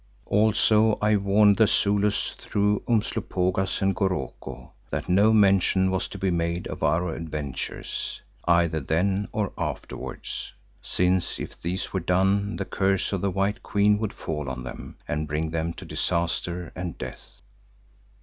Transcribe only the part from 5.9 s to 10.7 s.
was to be made of our adventures, either then or afterwards,